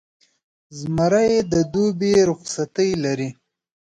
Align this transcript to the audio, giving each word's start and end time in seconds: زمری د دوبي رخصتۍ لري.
زمری 0.79 1.33
د 1.51 1.53
دوبي 1.73 2.13
رخصتۍ 2.29 2.89
لري. 3.03 3.29